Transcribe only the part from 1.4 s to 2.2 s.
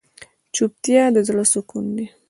سکون دی.